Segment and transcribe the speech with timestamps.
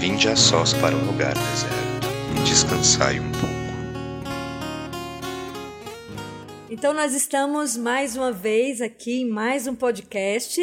[0.00, 3.50] Vinde a sós para um lugar deserto e descansai um pouco.
[6.70, 10.58] Então, nós estamos mais uma vez aqui em mais um podcast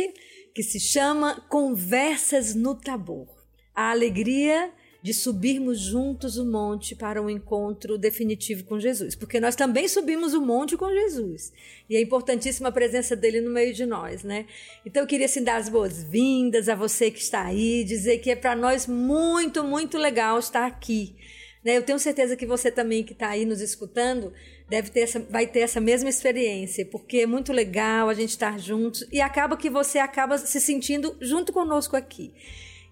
[0.56, 3.28] que se chama Conversas no Tabor.
[3.76, 4.72] A alegria
[5.08, 10.34] de subirmos juntos o monte para um encontro definitivo com Jesus, porque nós também subimos
[10.34, 11.54] o monte com Jesus.
[11.90, 14.46] E é importantíssima a presença dele no meio de nós, né?
[14.86, 18.36] Então eu queria assim dar as boas-vindas a você que está aí, dizer que é
[18.36, 21.16] para nós muito, muito legal estar aqui.
[21.64, 21.78] Né?
[21.78, 24.34] Eu tenho certeza que você também que está aí nos escutando
[24.68, 28.60] deve ter essa, vai ter essa mesma experiência, porque é muito legal a gente estar
[28.60, 32.34] juntos e acaba que você acaba se sentindo junto conosco aqui.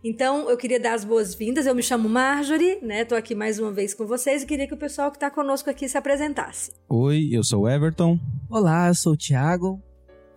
[0.07, 1.65] Então, eu queria dar as boas-vindas.
[1.65, 3.01] Eu me chamo Marjorie, né?
[3.01, 5.67] Estou aqui mais uma vez com vocês e queria que o pessoal que está conosco
[5.67, 6.71] aqui se apresentasse.
[6.87, 8.19] Oi, eu sou o Everton.
[8.47, 9.81] Olá, eu sou o Thiago.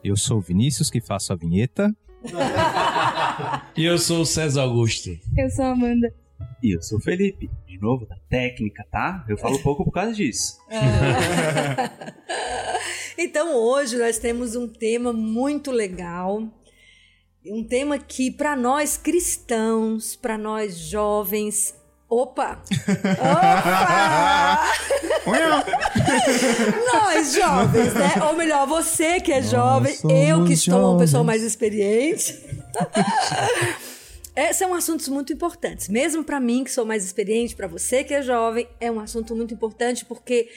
[0.02, 1.94] Eu sou o Vinícius, que faço a vinheta.
[3.76, 5.10] e eu sou o César Augusto.
[5.36, 6.14] Eu sou a Amanda.
[6.62, 9.22] E eu sou o Felipe, de novo, da técnica, tá?
[9.28, 10.56] Eu falo pouco por causa disso.
[13.18, 16.48] então, hoje nós temos um tema muito legal
[17.46, 21.74] um tema que para nós cristãos, para nós jovens,
[22.08, 22.62] opa!
[23.18, 24.62] Opa!
[26.92, 28.14] nós jovens, né?
[28.26, 30.90] Ou melhor, você que é nós jovem, eu que estou jovens.
[30.90, 32.38] uma pessoa mais experiente.
[34.38, 35.88] É, são assuntos muito importantes.
[35.88, 39.34] Mesmo para mim, que sou mais experiente, para você que é jovem, é um assunto
[39.34, 40.48] muito importante porque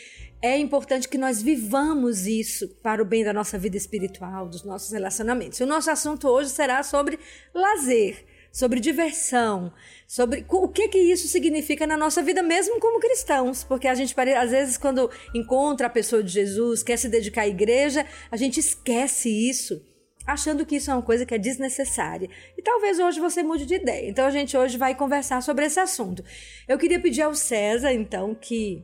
[0.41, 4.91] é importante que nós vivamos isso para o bem da nossa vida espiritual, dos nossos
[4.91, 5.59] relacionamentos.
[5.59, 7.19] O nosso assunto hoje será sobre
[7.53, 9.71] lazer, sobre diversão,
[10.07, 14.15] sobre o que que isso significa na nossa vida mesmo como cristãos, porque a gente
[14.35, 18.59] às vezes quando encontra a pessoa de Jesus, quer se dedicar à igreja, a gente
[18.59, 19.85] esquece isso
[20.25, 22.29] achando que isso é uma coisa que é desnecessária.
[22.57, 24.09] E talvez hoje você mude de ideia.
[24.09, 26.23] Então a gente hoje vai conversar sobre esse assunto.
[26.67, 28.83] Eu queria pedir ao César, então, que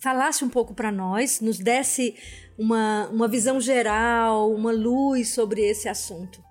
[0.00, 2.14] falasse um pouco para nós, nos desse
[2.58, 6.42] uma, uma visão geral, uma luz sobre esse assunto.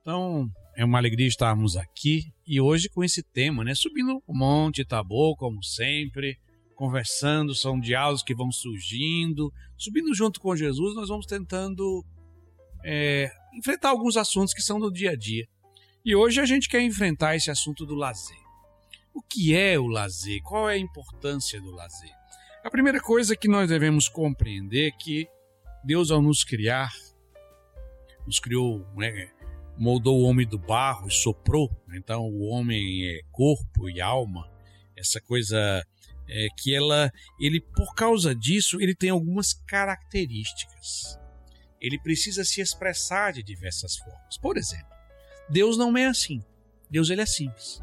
[0.00, 3.74] Então, é uma alegria estarmos aqui e hoje com esse tema, né?
[3.74, 6.38] Subindo o Monte Tabor, como sempre,
[6.74, 9.52] conversando, são diálogos que vão surgindo.
[9.76, 12.04] Subindo junto com Jesus, nós vamos tentando
[12.84, 15.46] é, enfrentar alguns assuntos que são do dia a dia.
[16.04, 18.41] E hoje a gente quer enfrentar esse assunto do lazer.
[19.14, 20.40] O que é o lazer?
[20.42, 22.10] Qual é a importância do lazer?
[22.64, 25.28] A primeira coisa que nós devemos compreender é que
[25.84, 26.92] Deus, ao nos criar,
[28.26, 29.30] nos criou, né,
[29.76, 31.68] moldou o homem do barro e soprou.
[31.86, 31.98] Né?
[31.98, 34.50] Então, o homem é corpo e alma.
[34.96, 35.84] Essa coisa
[36.28, 41.18] é que ela, ele, por causa disso, ele tem algumas características.
[41.80, 44.38] Ele precisa se expressar de diversas formas.
[44.38, 44.86] Por exemplo,
[45.50, 46.42] Deus não é assim.
[46.88, 47.82] Deus ele é simples.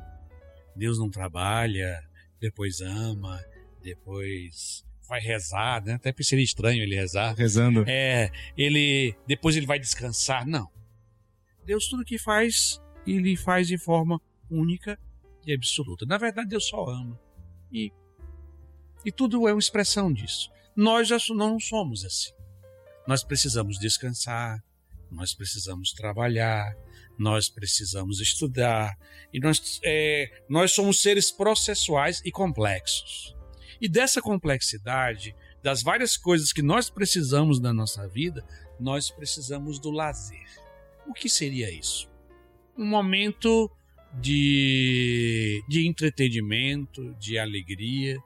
[0.79, 2.01] Deus não trabalha,
[2.39, 3.39] depois ama,
[3.83, 5.93] depois vai rezar, né?
[5.93, 7.35] Até seria estranho ele rezar.
[7.35, 7.83] Rezando.
[7.87, 10.47] É, ele depois ele vai descansar.
[10.47, 10.69] Não.
[11.65, 14.97] Deus tudo que faz, ele faz de forma única
[15.45, 16.05] e absoluta.
[16.05, 17.19] Na verdade, Deus só ama.
[17.71, 17.91] E
[19.05, 20.49] e tudo é uma expressão disso.
[20.75, 22.31] Nós já não somos assim.
[23.07, 24.63] Nós precisamos descansar,
[25.09, 26.75] nós precisamos trabalhar,
[27.19, 28.97] nós precisamos estudar,
[29.33, 33.35] e nós, é, nós somos seres processuais e complexos.
[33.81, 38.43] E dessa complexidade, das várias coisas que nós precisamos na nossa vida,
[38.79, 40.47] nós precisamos do lazer.
[41.05, 42.09] O que seria isso?
[42.77, 43.69] Um momento
[44.13, 48.17] de, de entretenimento, de alegria,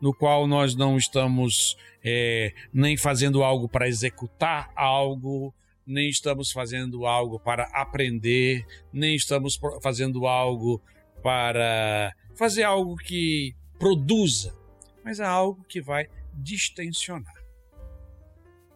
[0.00, 5.52] no qual nós não estamos é, nem fazendo algo para executar algo,
[5.88, 10.82] nem estamos fazendo algo para aprender, nem estamos fazendo algo
[11.22, 14.54] para fazer algo que produza,
[15.02, 17.34] mas é algo que vai distensionar.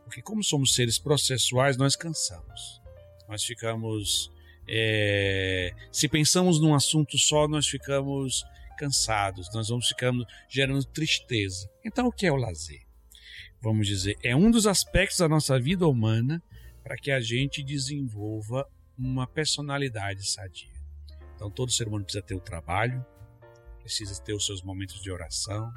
[0.05, 2.81] Porque, como somos seres processuais, nós cansamos.
[3.29, 4.33] Nós ficamos.
[4.67, 8.43] É, se pensamos num assunto só, nós ficamos
[8.79, 11.69] cansados, nós vamos ficando gerando tristeza.
[11.85, 12.82] Então, o que é o lazer?
[13.61, 16.43] Vamos dizer, é um dos aspectos da nossa vida humana
[16.82, 18.69] para que a gente desenvolva
[18.99, 20.70] uma personalidade sadia.
[21.34, 23.05] Então, todo ser humano precisa ter o trabalho,
[23.81, 25.73] precisa ter os seus momentos de oração,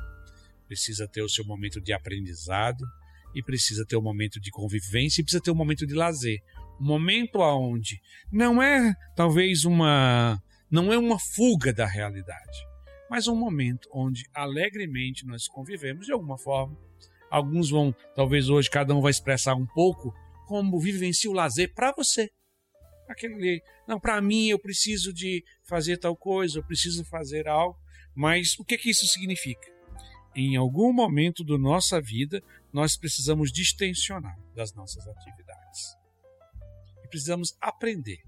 [0.68, 2.86] precisa ter o seu momento de aprendizado
[3.34, 6.40] e precisa ter o um momento de convivência e precisa ter um momento de lazer.
[6.80, 12.68] Um momento aonde não é talvez uma não é uma fuga da realidade,
[13.10, 16.78] mas um momento onde alegremente nós convivemos de alguma forma.
[17.30, 20.14] Alguns vão, talvez hoje cada um vai expressar um pouco
[20.46, 22.30] como vivencia o lazer para você.
[23.08, 27.78] Aquele, não, para mim eu preciso de fazer tal coisa, eu preciso fazer algo,
[28.16, 29.74] mas o que que isso significa?
[30.36, 32.44] Em algum momento da nossa vida,
[32.74, 35.96] nós precisamos distensionar das nossas atividades.
[37.04, 38.22] E precisamos aprender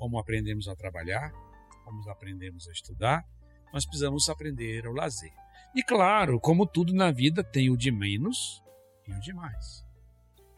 [0.00, 1.30] como aprendemos a trabalhar,
[1.84, 3.22] como aprendemos a estudar,
[3.70, 5.32] nós precisamos aprender o lazer.
[5.74, 8.62] E claro, como tudo na vida, tem o de menos
[9.06, 9.84] e o de mais.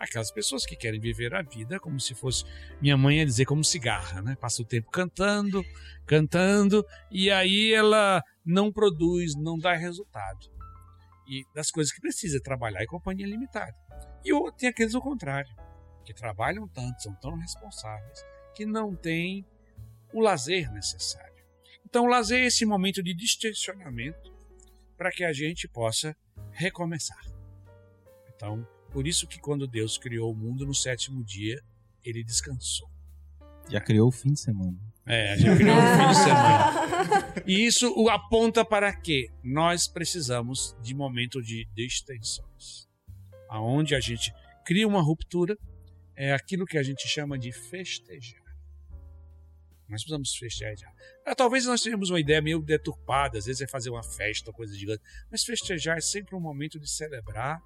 [0.03, 2.45] Aquelas pessoas que querem viver a vida como se fosse,
[2.81, 4.35] minha mãe ia dizer, como cigarra, né?
[4.35, 5.65] Passa o tempo cantando,
[6.05, 10.51] cantando, e aí ela não produz, não dá resultado.
[11.29, 13.77] E das coisas que precisa trabalhar em companhia limitada.
[14.25, 15.55] E tem aqueles ao contrário,
[16.05, 18.25] que trabalham tanto, são tão responsáveis,
[18.57, 19.47] que não têm
[20.13, 21.45] o lazer necessário.
[21.87, 24.35] Então, o lazer é esse momento de distensionamento
[24.97, 26.17] para que a gente possa
[26.51, 27.25] recomeçar.
[28.35, 31.63] Então, por isso que quando Deus criou o mundo no sétimo dia,
[32.05, 32.89] ele descansou.
[33.69, 34.79] Já criou o fim de semana.
[35.07, 36.93] É, já criou o fim de semana.
[37.45, 42.89] E isso o aponta para que nós precisamos de momento de distensões.
[43.49, 44.33] Aonde a gente
[44.65, 45.59] cria uma ruptura,
[46.15, 48.41] é aquilo que a gente chama de festejar.
[49.89, 50.93] Nós precisamos festejar.
[51.27, 54.75] Ah, talvez nós tenhamos uma ideia meio deturpada, às vezes é fazer uma festa, coisa
[54.75, 55.03] gigante.
[55.31, 57.61] Mas festejar é sempre um momento de celebrar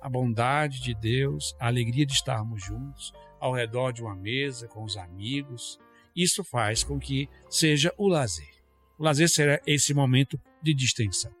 [0.00, 4.82] a bondade de Deus, a alegria de estarmos juntos, ao redor de uma mesa, com
[4.82, 5.78] os amigos.
[6.16, 8.54] Isso faz com que seja o lazer.
[8.98, 11.32] O lazer será esse momento de distensão.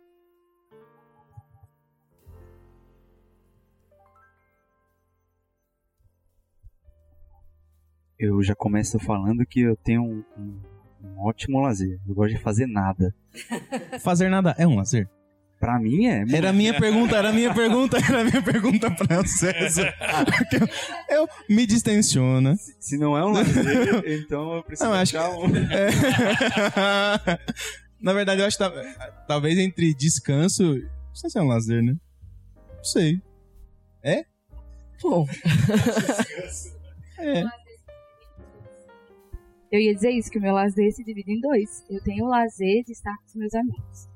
[8.18, 10.60] Eu já começo falando que eu tenho um, um,
[11.02, 11.98] um ótimo lazer.
[12.06, 13.14] Eu gosto de fazer nada.
[14.00, 15.08] Fazer nada é um lazer?
[15.60, 16.24] Pra mim é.
[16.32, 19.94] Era a minha pergunta, era a minha pergunta, era a minha pergunta pra César.
[21.10, 22.56] eu, eu me distensiona.
[22.56, 25.54] Se, se não é um lazer, então eu preciso Não, acho achar um.
[25.56, 27.38] É.
[28.00, 30.62] Na verdade, eu acho que tá- talvez entre descanso.
[30.64, 31.94] Não sei se é um lazer, né?
[32.76, 33.20] Não sei.
[35.02, 35.26] Bom,
[37.18, 37.42] É.
[39.72, 41.84] Eu ia dizer isso, que o meu lazer se divide em dois.
[41.88, 44.09] Eu tenho o lazer de estar com os meus amigos.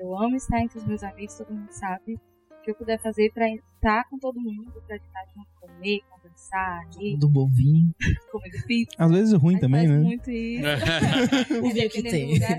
[0.00, 2.14] Que eu amo estar entre os meus amigos, todo mundo sabe.
[2.50, 6.86] O que eu puder fazer pra estar com todo mundo, pra estar junto, comer, conversar,
[6.98, 7.94] rir, do bom vinho.
[8.32, 8.96] comer pizza.
[8.98, 10.04] Às vezes ruim Mas também, faz né?
[10.04, 11.62] muito isso.
[11.62, 12.32] Viver o que tem.
[12.32, 12.58] lugar,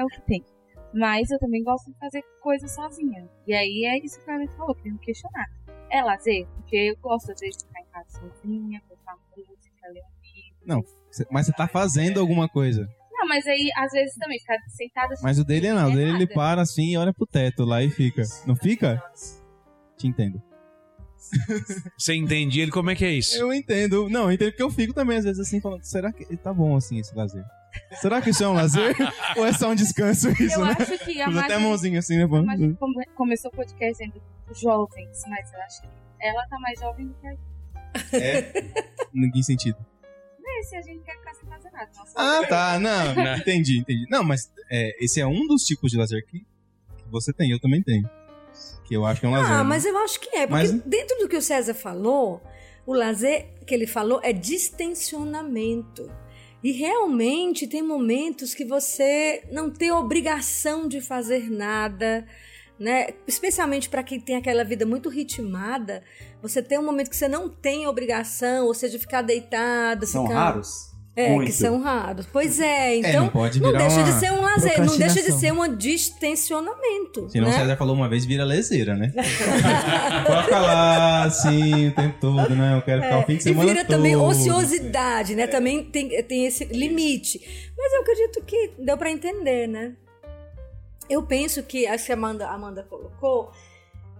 [0.00, 0.44] é o que tem.
[0.92, 3.28] Mas eu também gosto de fazer coisas sozinha.
[3.46, 5.46] E aí é isso que a gente falou, que me questionar.
[5.88, 6.48] É lazer?
[6.56, 10.60] Porque eu gosto, às vezes, de ficar em casa sozinha, botar música, ler um livro.
[10.66, 10.84] Não,
[11.30, 12.88] Mas você tá fazendo alguma coisa.
[13.22, 15.14] Não, mas aí, às vezes, também, ficar sentada...
[15.22, 17.80] Mas o dele não, o é dele ele para assim e olha pro teto lá
[17.80, 18.22] e fica.
[18.44, 19.00] Não fica?
[19.96, 20.42] Te entendo.
[21.96, 22.72] Você entende ele?
[22.72, 23.36] Como é que é isso?
[23.36, 24.08] Eu entendo.
[24.08, 26.76] Não, eu entendo porque eu fico também, às vezes, assim, falando, será que tá bom
[26.76, 27.44] assim esse lazer?
[28.00, 28.94] Será que isso é um lazer?
[29.38, 30.74] Ou é só um descanso isso, Eu né?
[30.78, 32.26] acho que a até a mãozinha assim, né?
[32.26, 34.20] come- começou o podcast sendo
[34.52, 35.88] jovens, mas eu acho que
[36.20, 37.42] ela tá mais jovem do que a gente.
[38.14, 38.52] É?
[39.14, 39.78] Em que sentido?
[40.44, 41.16] É, se a gente quer
[41.72, 41.90] nada.
[41.96, 42.78] Nossa, Ah, tá.
[42.78, 44.06] Não, entendi, entendi.
[44.10, 47.60] Não, mas é, esse é um dos tipos de lazer que, que você tem, eu
[47.60, 48.08] também tenho.
[48.84, 49.50] Que eu acho que é um lazer.
[49.52, 49.64] Ah, né?
[49.64, 50.46] mas eu acho que é.
[50.46, 52.42] Porque Mas- dentro do que o César falou,
[52.86, 56.10] o lazer que ele falou é distensionamento.
[56.62, 62.24] E realmente tem momentos que você não tem obrigação de fazer nada,
[62.78, 63.08] né?
[63.26, 66.04] Especialmente para quem tem aquela vida muito ritmada,
[66.40, 70.38] você tem um momento que você não tem obrigação, ou seja, ficar deitado, São ficar...
[70.38, 70.91] raros?
[71.14, 71.46] É, Muito.
[71.48, 72.26] que são raros.
[72.32, 75.32] Pois é, É, então não pode não deixa de ser um lazer, não deixa de
[75.32, 77.54] ser um distensionamento, Senão né?
[77.54, 79.12] o César falou uma vez, vira leseira, né?
[80.26, 82.76] Pode lá, assim, o tempo todo, né?
[82.76, 83.96] Eu quero ficar o fim de E semana vira todo.
[83.96, 85.46] também ociosidade, né?
[85.46, 87.40] Também tem, tem esse limite.
[87.76, 89.92] Mas eu acredito que deu para entender, né?
[91.10, 93.50] Eu penso que, acho que a Amanda, a Amanda colocou,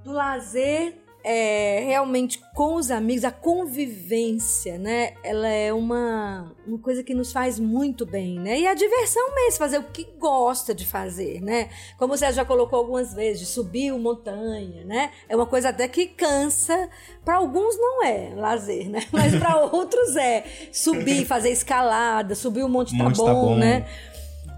[0.05, 5.15] do lazer é, realmente com os amigos, a convivência, né?
[5.23, 8.61] Ela é uma, uma coisa que nos faz muito bem, né?
[8.61, 11.69] E a diversão mesmo, fazer o que gosta de fazer, né?
[11.99, 15.11] Como você já colocou algumas vezes, de subir uma montanha, né?
[15.29, 16.89] É uma coisa até que cansa.
[17.25, 19.01] Para alguns não é lazer, né?
[19.13, 20.45] Mas para outros é.
[20.73, 23.57] Subir, fazer escalada, subir o Monte, Monte Tabon, Tabon.
[23.57, 23.87] né?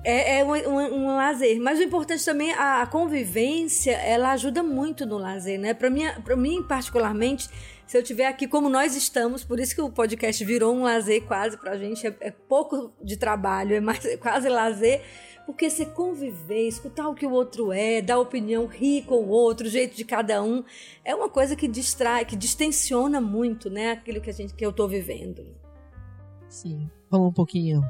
[0.05, 1.59] É, é um, um- um lazer.
[1.61, 5.73] Mas o importante também, a, a convivência, ela ajuda muito no lazer, né?
[5.73, 5.89] Para
[6.37, 7.49] mim, particularmente,
[7.87, 11.23] se eu tiver aqui como nós estamos, por isso que o podcast virou um lazer
[11.25, 15.03] quase pra gente, é, é pouco de trabalho, é mais é quase lazer,
[15.47, 19.67] porque você conviver, escutar o que o outro é, dar opinião, rir com o outro,
[19.67, 20.63] o jeito de cada um,
[21.05, 23.93] é uma coisa que distrai, que distensiona muito, né?
[23.93, 25.47] Aquilo que, a gente, que eu tô vivendo.
[26.49, 26.91] Sim.
[27.11, 27.83] Falando um pouquinho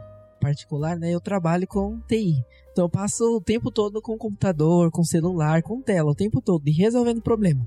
[0.44, 1.10] particular, né?
[1.10, 2.44] Eu trabalho com TI.
[2.70, 6.68] Então eu passo o tempo todo com computador, com celular, com tela, o tempo todo,
[6.68, 7.66] e resolvendo problema.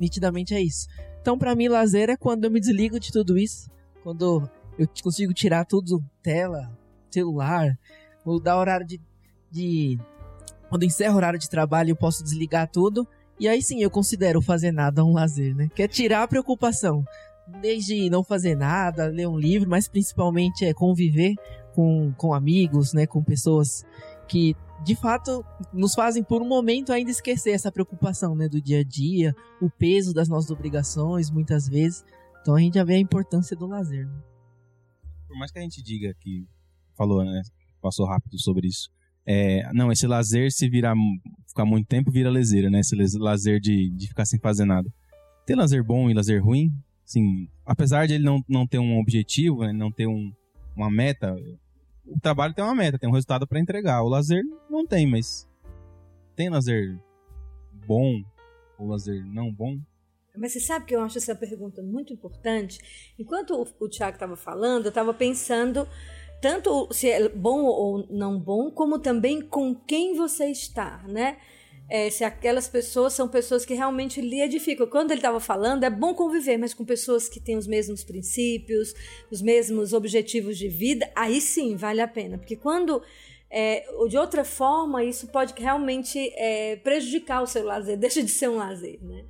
[0.00, 0.86] Nitidamente é isso.
[1.20, 3.70] Então, para mim, lazer é quando eu me desligo de tudo isso,
[4.02, 6.70] quando eu consigo tirar tudo, tela,
[7.10, 7.78] celular,
[8.24, 9.00] ou dar horário de,
[9.50, 9.98] de.
[10.70, 13.06] Quando encerro o horário de trabalho, eu posso desligar tudo.
[13.38, 15.68] E aí sim eu considero fazer nada um lazer, né?
[15.74, 17.04] Que é tirar a preocupação.
[17.60, 21.34] Desde não fazer nada, ler um livro, mas principalmente é conviver
[21.74, 23.06] com, com amigos, né?
[23.06, 23.84] Com pessoas
[24.28, 28.48] que de fato nos fazem por um momento ainda esquecer essa preocupação, né?
[28.48, 32.04] Do dia a dia, o peso das nossas obrigações, muitas vezes.
[32.40, 34.06] Então a gente já vê a importância do lazer.
[34.06, 34.22] Né?
[35.26, 36.46] Por mais que a gente diga que
[36.96, 37.42] falou, né?
[37.80, 38.88] Passou rápido sobre isso.
[39.26, 40.94] É, não, esse lazer, se virar
[41.48, 42.80] ficar muito tempo, vira leseira, né?
[42.80, 44.88] Esse lazer de, de ficar sem fazer nada.
[45.46, 46.70] Tem lazer bom e lazer ruim,
[47.04, 49.72] assim, apesar de ele não, não ter um objetivo, né?
[49.72, 50.32] não ter um,
[50.74, 51.36] uma meta,
[52.06, 54.02] o trabalho tem uma meta, tem um resultado para entregar.
[54.02, 55.48] O lazer não tem, mas
[56.36, 56.98] tem lazer
[57.86, 58.22] bom
[58.78, 59.78] ou lazer não bom?
[60.36, 63.12] Mas você sabe que eu acho essa pergunta muito importante?
[63.18, 65.86] Enquanto o, Tiago estava falando, eu estava pensando
[66.42, 71.38] tanto se é bom ou não bom, como também com quem você está, né?
[71.94, 74.84] É, se aquelas pessoas são pessoas que realmente lhe edificam.
[74.84, 78.92] Quando ele estava falando, é bom conviver, mas com pessoas que têm os mesmos princípios,
[79.30, 82.36] os mesmos objetivos de vida, aí sim vale a pena.
[82.36, 83.00] Porque quando
[83.48, 88.48] é, de outra forma, isso pode realmente é, prejudicar o seu lazer, deixa de ser
[88.48, 89.24] um lazer, né?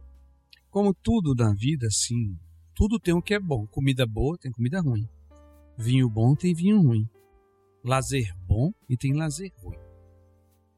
[0.70, 2.34] Como tudo na vida, sim,
[2.74, 3.66] tudo tem o que é bom.
[3.66, 5.06] Comida boa tem comida ruim.
[5.76, 7.06] Vinho bom tem vinho ruim.
[7.84, 9.76] Lazer bom e tem lazer ruim.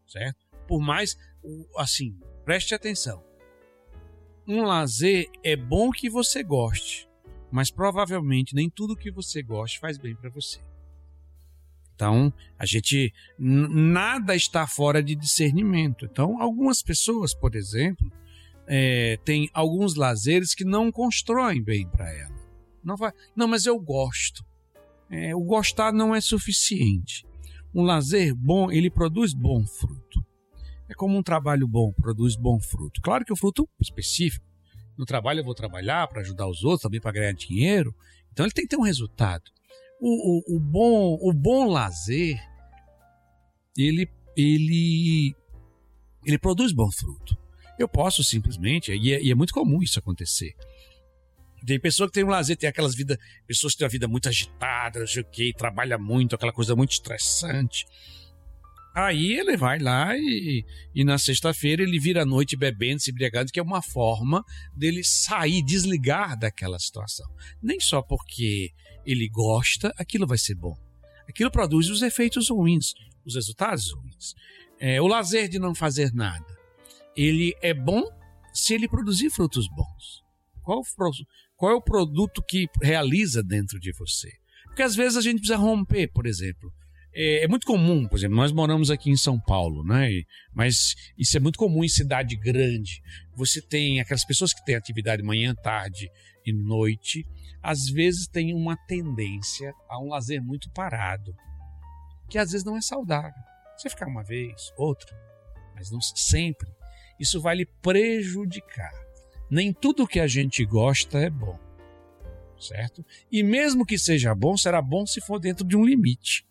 [0.04, 0.45] Certo?
[0.66, 1.16] Por mais,
[1.76, 3.24] assim, preste atenção.
[4.46, 7.08] Um lazer é bom que você goste,
[7.50, 10.60] mas provavelmente nem tudo que você goste faz bem para você.
[11.94, 16.04] Então, a gente nada está fora de discernimento.
[16.04, 18.12] Então, algumas pessoas, por exemplo,
[18.66, 22.36] é, têm alguns lazeres que não constroem bem para ela.
[22.84, 24.44] Não vai, não, mas eu gosto
[25.10, 27.26] é, o gostar não é suficiente.
[27.74, 30.24] Um lazer bom, ele produz bom fruto.
[30.88, 33.00] É como um trabalho bom produz bom fruto.
[33.00, 34.44] Claro que o fruto específico.
[34.96, 37.94] No trabalho eu vou trabalhar para ajudar os outros, também para ganhar dinheiro.
[38.32, 39.44] Então ele tem que ter um resultado.
[40.00, 42.38] O, o, o, bom, o bom lazer,
[43.76, 45.34] ele, ele,
[46.24, 47.36] ele produz bom fruto.
[47.78, 50.54] Eu posso simplesmente, e é, e é muito comum isso acontecer.
[51.66, 54.28] Tem pessoa que tem um lazer, tem aquelas vidas, pessoas que têm uma vida muito
[54.28, 57.86] agitada, não sei o que, trabalha muito, aquela coisa muito estressante.
[58.96, 63.52] Aí ele vai lá e, e na sexta-feira ele vira a noite bebendo, se embriagando,
[63.52, 64.42] que é uma forma
[64.74, 67.30] dele sair, desligar daquela situação.
[67.62, 68.72] Nem só porque
[69.04, 70.74] ele gosta, aquilo vai ser bom.
[71.28, 74.34] Aquilo produz os efeitos ruins, os resultados ruins.
[74.80, 76.58] É, o lazer de não fazer nada,
[77.14, 78.02] ele é bom
[78.50, 80.24] se ele produzir frutos bons.
[80.62, 80.80] Qual,
[81.54, 84.32] qual é o produto que realiza dentro de você?
[84.64, 86.72] Porque às vezes a gente precisa romper, por exemplo.
[87.18, 90.08] É, é muito comum, por exemplo, nós moramos aqui em São Paulo, né?
[90.54, 93.02] Mas isso é muito comum em cidade grande.
[93.34, 96.10] Você tem aquelas pessoas que têm atividade manhã, tarde
[96.44, 97.24] e noite,
[97.62, 101.34] às vezes tem uma tendência a um lazer muito parado,
[102.28, 103.42] que às vezes não é saudável.
[103.76, 105.16] Você ficar uma vez, outra,
[105.74, 106.68] mas não sempre.
[107.18, 109.06] Isso vai lhe prejudicar
[109.50, 111.58] nem tudo que a gente gosta é bom.
[112.58, 113.04] Certo?
[113.30, 116.45] E mesmo que seja bom, será bom se for dentro de um limite.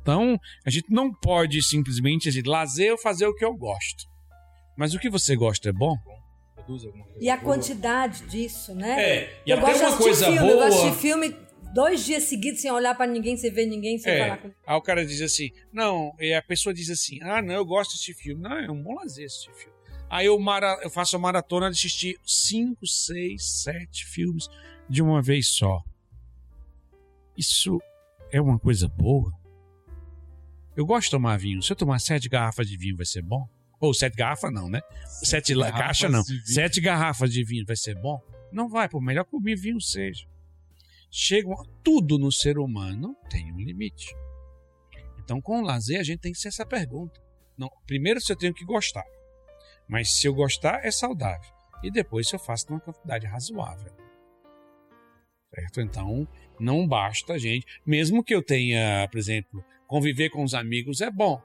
[0.00, 4.04] Então, a gente não pode simplesmente dizer, lazer ou fazer o que eu gosto.
[4.76, 5.96] Mas o que você gosta é bom?
[7.20, 9.00] E a quantidade disso, né?
[9.00, 10.50] É, e eu até gosto uma de coisa filme, boa.
[10.50, 11.36] Eu gosto de filme
[11.72, 14.18] dois dias seguidos sem olhar para ninguém, sem ver ninguém, sem É.
[14.24, 17.54] falar com Aí o cara diz assim, não, e a pessoa diz assim, ah, não,
[17.54, 18.42] eu gosto desse filme.
[18.42, 19.76] Não, é um bom lazer esse filme.
[20.10, 24.48] Aí eu, mara, eu faço a maratona de assistir cinco, seis, sete filmes
[24.88, 25.82] de uma vez só.
[27.36, 27.80] Isso
[28.32, 29.32] é uma coisa boa?
[30.76, 31.62] Eu gosto de tomar vinho.
[31.62, 33.48] Se eu tomar sete garrafas de vinho, vai ser bom?
[33.80, 34.80] Ou sete garrafas, não, né?
[35.06, 36.22] Sete, garrafas caixas, não.
[36.44, 38.20] Sete garrafas de vinho vai ser bom?
[38.52, 40.26] Não vai, por melhor que o meu vinho seja.
[41.10, 41.48] Chega,
[41.82, 44.14] tudo no ser humano tem um limite.
[45.18, 47.20] Então, com o lazer, a gente tem que ser essa pergunta.
[47.56, 49.04] Não, primeiro, se eu tenho que gostar.
[49.88, 51.50] Mas se eu gostar, é saudável.
[51.82, 53.92] E depois, se eu faço numa quantidade razoável.
[55.54, 55.80] Certo?
[55.80, 56.28] Então,
[56.60, 57.66] não basta a gente.
[57.84, 61.40] Mesmo que eu tenha, por exemplo, conviver com os amigos é bom.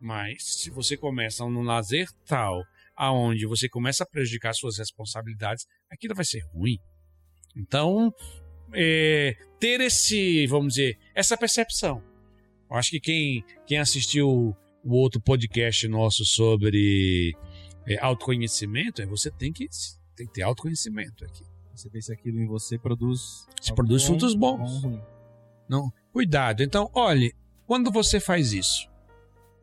[0.00, 2.62] Mas se você começa num lazer tal,
[2.96, 6.78] aonde você começa a prejudicar suas responsabilidades, aquilo vai ser ruim.
[7.56, 8.12] Então,
[8.72, 12.02] é, ter esse, vamos dizer, essa percepção.
[12.70, 17.36] Eu acho que quem, quem assistiu o outro podcast nosso sobre
[17.86, 19.68] é, autoconhecimento, é você tem que,
[20.16, 21.44] tem que ter autoconhecimento aqui.
[21.74, 23.46] Você vê se aquilo em você produz.
[23.60, 24.82] Se produz frutos bons.
[24.82, 25.02] bom.
[25.68, 26.62] Não, cuidado.
[26.62, 27.34] Então, olhe,
[27.66, 28.88] quando você faz isso,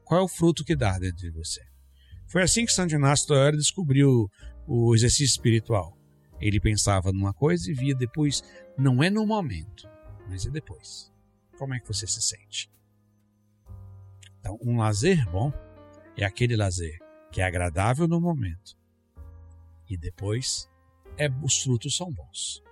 [0.03, 1.61] qual é o fruto que dá dentro de você?
[2.27, 4.29] Foi assim que Santo Inácio da Loyola descobriu
[4.67, 5.97] o exercício espiritual.
[6.39, 8.43] Ele pensava numa coisa e via depois,
[8.77, 9.89] não é no momento,
[10.27, 11.11] mas é depois.
[11.57, 12.71] Como é que você se sente?
[14.39, 15.51] Então, um lazer bom
[16.15, 16.97] é aquele lazer
[17.31, 18.77] que é agradável no momento
[19.89, 20.69] e depois
[21.17, 22.63] é, os frutos são bons.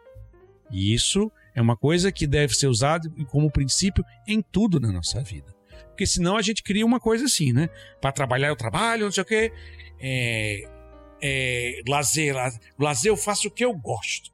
[0.72, 5.23] E isso é uma coisa que deve ser usada como princípio em tudo na nossa
[5.23, 5.51] vida.
[5.87, 7.67] Porque senão a gente cria uma coisa assim, né?
[7.99, 9.51] Para trabalhar eu trabalho, não sei o quê.
[9.99, 10.69] É,
[11.19, 14.31] é, lazer, lazer, lazer eu faço o que eu gosto.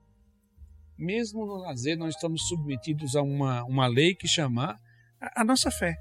[0.97, 4.77] Mesmo no lazer nós estamos submetidos a uma, uma lei que chama
[5.21, 5.95] a, a nossa fé.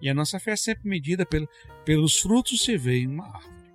[0.00, 1.46] E a nossa fé é sempre medida pelo,
[1.84, 3.70] pelos frutos se vê em uma árvore.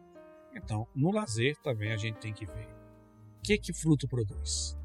[0.55, 2.67] Então, no lazer também a gente tem que ver
[3.37, 4.75] o que que fruto produz.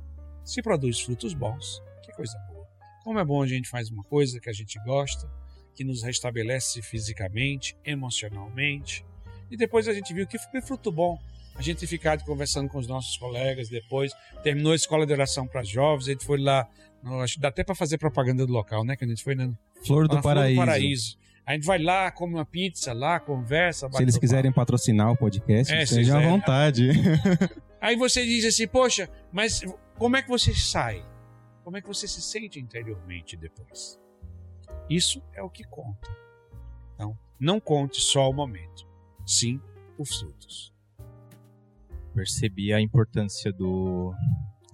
[0.45, 2.67] Se produz frutos bons, que coisa boa.
[3.05, 5.29] Como é bom a gente faz uma coisa que a gente gosta,
[5.75, 9.05] que nos restabelece fisicamente, emocionalmente.
[9.51, 11.19] E depois a gente viu que foi fruto bom.
[11.57, 14.13] A gente ficar conversando com os nossos colegas depois.
[14.43, 16.67] Terminou a escola de oração para jovens, a gente foi lá.
[17.03, 18.95] no- acho que dá até para fazer propaganda do local, né?
[18.97, 19.51] Que a gente foi na,
[19.87, 20.57] Flor do na Flor Paraíso.
[20.61, 21.19] Paraíso.
[21.47, 23.89] A gente vai lá, come uma pizza lá, conversa.
[23.91, 24.21] Se eles papo.
[24.21, 26.31] quiserem patrocinar o podcast, É, se sejam à quiser.
[26.31, 26.91] vontade.
[27.81, 29.63] Aí você diz assim, poxa, mas
[30.01, 31.05] como é que você sai?
[31.63, 34.01] Como é que você se sente interiormente depois?
[34.89, 36.09] Isso é o que conta.
[36.95, 38.87] Então, não conte só o momento,
[39.27, 39.61] sim
[39.99, 40.75] os frutos.
[42.15, 44.13] percebi a importância do,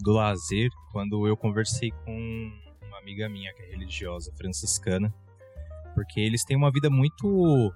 [0.00, 2.50] do lazer quando eu conversei com
[2.82, 5.14] uma amiga minha que é religiosa, franciscana,
[5.94, 7.70] porque eles têm uma vida muito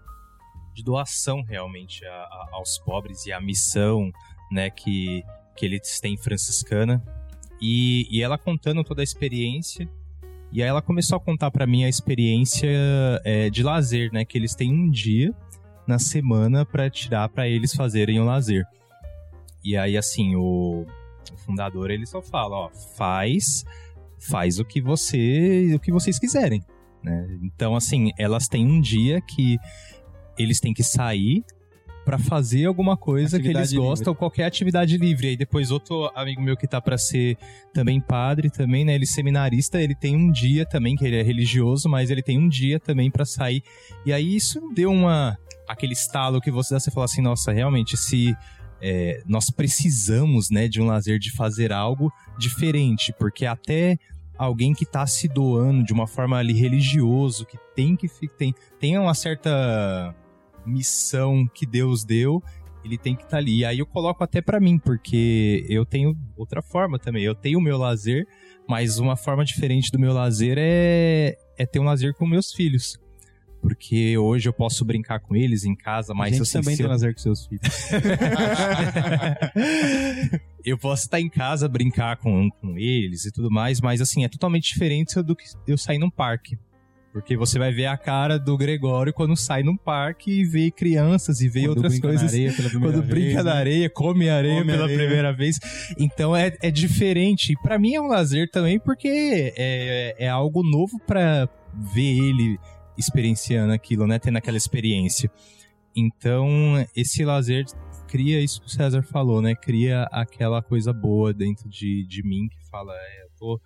[0.75, 4.11] de doação realmente a- a- aos pobres e a missão
[4.51, 5.23] né, que,
[5.57, 7.05] que eles têm franciscana.
[7.61, 9.89] E, e ela contando toda a experiência,
[10.53, 12.69] e aí ela começou a contar para mim a experiência
[13.25, 15.35] é, de lazer, né, que eles têm um dia
[15.87, 18.65] na semana para tirar para eles fazerem o lazer.
[19.63, 20.87] E aí, assim, o,
[21.33, 23.65] o fundador ele só fala, ó, faz,
[24.19, 26.65] faz o que você, o que vocês quiserem,
[27.03, 27.39] né?
[27.43, 29.59] Então, assim, elas têm um dia que
[30.39, 31.45] eles têm que sair
[32.05, 34.19] pra fazer alguma coisa que Atividade eles gostam, livre.
[34.19, 35.29] qualquer atividade livre.
[35.29, 37.37] Aí depois outro amigo meu que tá pra ser
[37.73, 38.95] também padre também, né?
[38.95, 42.39] Ele é seminarista, ele tem um dia também que ele é religioso, mas ele tem
[42.39, 43.63] um dia também pra sair.
[44.05, 45.37] E aí isso deu uma
[45.69, 48.37] aquele estalo que você dá, você fala assim, nossa, realmente se
[48.83, 53.97] é, nós precisamos, né, de um lazer de fazer algo diferente, porque até
[54.37, 58.09] alguém que está se doando de uma forma ali religioso, que tem que
[58.39, 60.15] tem, tem uma certa
[60.67, 62.43] missão que Deus deu,
[62.85, 63.59] ele tem que estar ali.
[63.59, 67.23] E aí eu coloco até pra mim, porque eu tenho outra forma também.
[67.23, 68.27] Eu tenho o meu lazer,
[68.69, 72.99] mas uma forma diferente do meu lazer é, é ter um lazer com meus filhos.
[73.61, 77.13] Porque hoje eu posso brincar com eles em casa, mas assim, também tem eu- lazer
[77.13, 77.69] com seus filhos.
[80.65, 84.29] eu posso estar em casa, brincar com, com eles e tudo mais, mas assim, é
[84.29, 86.59] totalmente diferente do que eu sair num parque.
[87.13, 91.41] Porque você vai ver a cara do Gregório quando sai num parque e vê crianças
[91.41, 92.33] e vê Quando outras brinca coisas.
[92.81, 93.59] Quando brinca vez, na né?
[93.59, 94.99] areia, come areia Come pela areia.
[94.99, 95.59] primeira vez.
[95.99, 97.53] Então é, é diferente.
[97.53, 102.59] E Pra mim é um lazer também, porque é, é algo novo pra ver ele
[102.97, 104.19] experienciando aquilo, né?
[104.19, 105.31] Tendo aquela experiência.
[105.97, 107.65] Então, esse lazer
[108.07, 109.55] cria isso que o César falou, né?
[109.55, 113.61] Cria aquela coisa boa dentro de, de mim que fala, é, eu tô,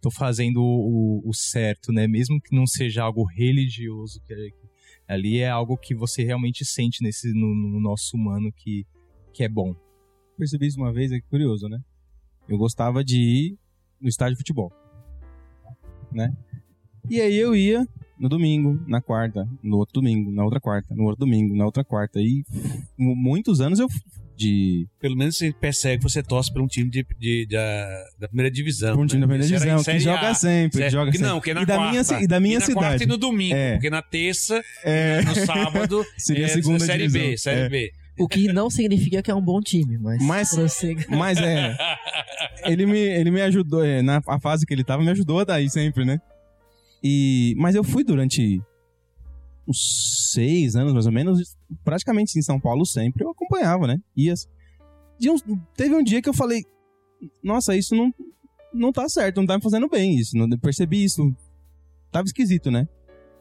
[0.00, 2.06] tô fazendo o, o certo, né?
[2.06, 4.50] Mesmo que não seja algo religioso, que é-
[5.06, 8.86] ali é algo que você realmente sente nesse, no, no nosso humano que,
[9.32, 9.74] que é bom.
[10.36, 11.80] Percebi isso uma vez, é curioso, né?
[12.48, 13.58] Eu gostava de ir
[14.00, 14.72] no estádio de futebol.
[16.12, 16.34] Né?
[17.10, 17.86] E aí eu ia
[18.18, 21.84] no domingo, na quarta, no outro domingo, na outra quarta, no outro domingo, na outra
[21.84, 22.20] quarta.
[22.20, 22.44] E
[22.98, 23.88] mu- muitos anos eu
[24.36, 28.28] de Pelo menos você percebe que você torce para um time de, de- da, da
[28.28, 28.94] primeira divisão.
[28.94, 29.32] pra um time da né?
[29.34, 30.34] primeira Você era em divisão, que joga A.
[30.34, 30.92] sempre, Certo?
[30.92, 31.32] joga Que sempre.
[31.32, 31.90] não, que é na e da quarta.
[31.90, 32.86] minha, ci- e da minha e na cidade.
[32.86, 33.72] quarta e no domingo, É.
[33.72, 37.30] porque na terça, É, no sábado, seria é a segunda Série divisão.
[37.30, 37.68] B, Série É.
[37.68, 37.92] B.
[38.20, 40.22] O que não significa que é um bom time, mas.
[40.22, 41.04] Mas- prossiga.
[41.08, 41.76] Mas é,
[42.66, 45.44] ele me, ele me ajudou, é, na a fase que ele tava, me ajudou a
[45.44, 46.20] daí sempre, né?
[47.02, 48.60] E, mas eu fui durante
[49.66, 54.00] uns seis anos, mais ou menos, praticamente em São Paulo sempre, eu acompanhava, né?
[54.16, 54.32] Ia.
[54.32, 55.44] Uns-
[55.76, 56.64] teve um dia que eu falei,
[57.42, 58.12] nossa, isso não,
[58.72, 60.36] não tá certo, não tá me fazendo bem isso.
[60.36, 61.34] Não percebi isso.
[62.10, 62.88] Tava esquisito, né?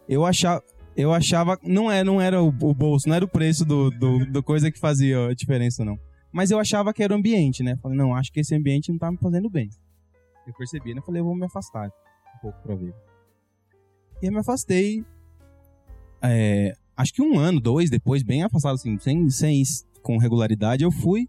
[0.10, 0.64] Eu achava,
[0.96, 4.26] eu achava, não é, não era o, o bolso, não era o preço do, do,
[4.26, 5.98] do coisa que fazia a diferença, não.
[6.32, 7.78] Mas eu achava que era o ambiente, né?
[7.82, 9.70] Falei, não, acho que esse ambiente não tá me fazendo bem.
[10.46, 11.02] Eu percebi, né?
[11.06, 12.94] Falei, eu vou me afastar um pouco pra ver.
[14.22, 15.04] E eu me afastei.
[16.22, 19.64] é, acho que um ano, dois depois, bem afastado, assim, sem, sem
[20.02, 21.28] com regularidade, eu fui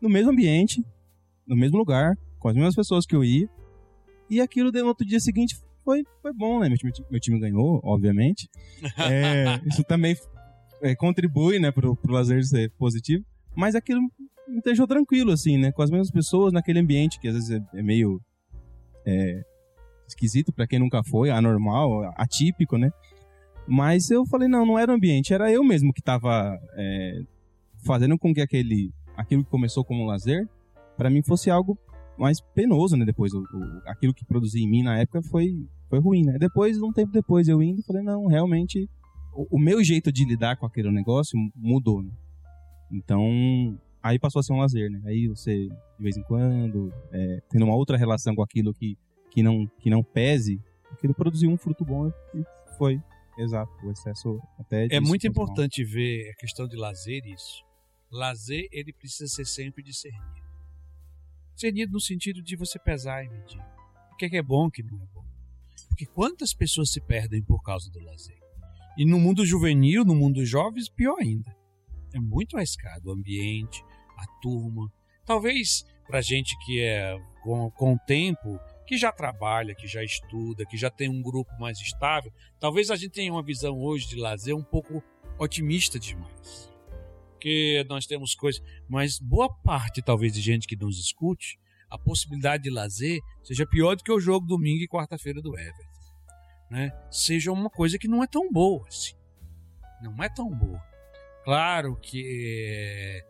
[0.00, 0.84] no mesmo ambiente,
[1.46, 3.48] no mesmo lugar, com as mesmas pessoas que eu ia.
[4.30, 6.68] E aquilo no outro dia seguinte foi, foi bom, né?
[6.68, 8.48] Meu time, meu time ganhou, obviamente.
[8.98, 10.16] É, isso também
[10.82, 13.24] é, contribui, né, pro, pro lazer ser positivo.
[13.56, 14.00] Mas aquilo
[14.46, 15.72] me deixou tranquilo, assim, né?
[15.72, 18.20] Com as mesmas pessoas naquele ambiente que às vezes é, é meio
[19.06, 19.42] é,
[20.08, 22.90] esquisito pra quem nunca foi, anormal, atípico, né?
[23.66, 27.20] Mas eu falei, não, não era o ambiente, era eu mesmo que tava é,
[27.84, 30.48] fazendo com que aquele, aquilo que começou como um lazer,
[30.96, 31.78] pra mim fosse algo
[32.18, 33.04] mais penoso, né?
[33.04, 36.38] Depois, o, o- aquilo que produzi em mim na época foi, foi ruim, né?
[36.38, 38.88] Depois, um tempo depois, eu indo, falei, não, realmente,
[39.34, 42.10] o, o meu jeito de lidar com aquele negócio mudou, né?
[42.90, 45.00] Então, aí passou a ser um lazer, né?
[45.04, 48.96] Aí você, de vez em quando, é, tendo uma outra relação com aquilo que,
[49.30, 50.60] que, não, que não pese,
[50.90, 52.44] aquilo produziu um fruto bom e
[52.76, 53.00] foi,
[53.36, 57.64] exato, o excesso até É disso muito importante ver a questão de lazer isso.
[58.10, 60.48] Lazer, ele precisa ser sempre discernido.
[61.54, 63.60] Discernido no sentido de você pesar e medir.
[64.12, 65.24] O que é, que é bom, o que não é bom.
[65.88, 68.38] Porque quantas pessoas se perdem por causa do lazer?
[68.96, 71.56] E no mundo juvenil, no mundo jovens, pior ainda.
[72.14, 73.84] É muito arriscado o ambiente,
[74.16, 74.90] a turma.
[75.24, 80.64] Talvez pra gente que é com, com o tempo, que já trabalha, que já estuda,
[80.64, 84.16] que já tem um grupo mais estável, talvez a gente tenha uma visão hoje de
[84.16, 85.04] lazer um pouco
[85.38, 86.72] otimista demais.
[87.32, 88.62] Porque nós temos coisas.
[88.88, 93.94] Mas boa parte, talvez, de gente que nos escute, a possibilidade de lazer seja pior
[93.94, 95.82] do que o jogo domingo e quarta-feira do Everton.
[96.70, 96.90] Né?
[97.10, 99.14] Seja uma coisa que não é tão boa assim.
[100.02, 100.82] Não é tão boa.
[101.44, 102.24] Claro que.
[102.70, 103.26] é,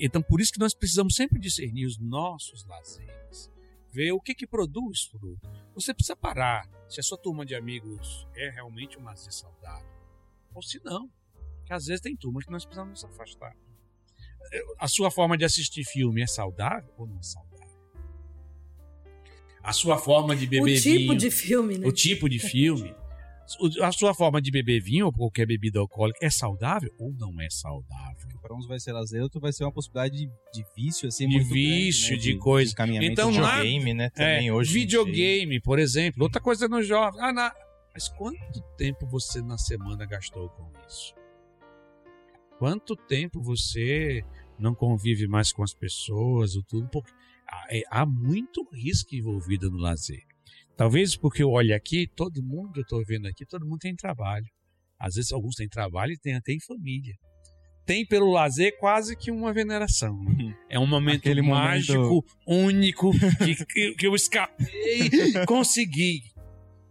[0.00, 3.57] Então, por isso que nós precisamos sempre discernir os nossos lazeres.
[3.98, 5.10] Ver o que, que produz.
[5.74, 9.90] Você precisa parar se a sua turma de amigos é realmente um lazer saudável.
[10.54, 11.10] Ou se não.
[11.66, 13.56] Que às vezes tem turmas que nós precisamos nos afastar.
[14.78, 17.76] A sua forma de assistir filme é saudável ou não é saudável?
[19.64, 21.88] A sua forma de beber o tipo vinho, de filme, né?
[21.88, 22.94] o tipo de filme,
[23.82, 27.48] a sua forma de beber vinho ou qualquer bebida alcoólica é saudável ou não é
[27.50, 28.28] saudável?
[28.42, 31.34] Para uns vai ser lazer, outro vai ser uma possibilidade de, de vício, assim, De
[31.36, 32.32] muito vício, grande, né?
[32.32, 32.72] de coisa.
[32.72, 34.10] encaminhamento Então, de- lá- Videogame, né?
[34.10, 34.72] Também É, hoje.
[34.72, 36.22] videogame, por exemplo.
[36.22, 37.20] Outra coisa no jovem.
[37.20, 37.52] Ah, na...
[37.92, 41.14] Mas quanto tempo você na semana gastou com isso?
[42.58, 44.24] Quanto tempo você
[44.58, 46.88] não convive mais com as pessoas ou tudo?
[46.88, 47.10] Porque
[47.46, 50.22] há- é- há muito risco envolvido no lazer.
[50.78, 53.96] Talvez porque eu olho aqui, todo mundo que eu estou vendo aqui, todo mundo tem
[53.96, 54.46] trabalho.
[54.96, 57.16] Às vezes alguns têm trabalho e tem até em família.
[57.84, 60.16] Tem pelo lazer quase que uma veneração.
[60.22, 60.56] né?
[60.70, 65.10] É um momento Aquele momento- mágico, único, que, que, que eu escapei,
[65.48, 66.22] consegui.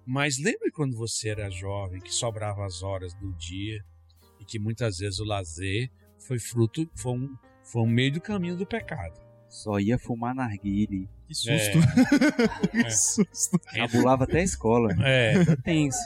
[0.06, 3.80] Mas lembre quando você era jovem, que sobrava as horas do dia
[4.42, 8.58] e que muitas vezes o lazer foi fruto, foi um, foi um meio do caminho
[8.58, 9.18] do pecado.
[9.50, 11.10] Só ia fumar narguile.
[11.28, 11.78] Que susto.
[12.74, 12.84] É.
[12.84, 13.60] que susto.
[13.74, 14.94] Cabulava até a escola.
[15.06, 15.98] É, Tá tenso.